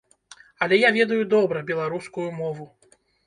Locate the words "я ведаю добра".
0.83-1.61